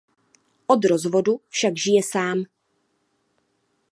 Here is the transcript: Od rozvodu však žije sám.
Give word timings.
Od 0.67 0.85
rozvodu 0.85 1.39
však 1.49 1.73
žije 1.83 2.03
sám. 2.03 2.43